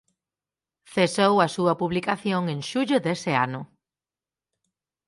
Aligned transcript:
Cesou 0.93 1.33
a 1.45 1.47
súa 1.55 1.73
publicación 1.81 2.43
en 2.53 2.59
xullo 2.69 2.97
dese 3.05 3.33
ano. 3.45 3.61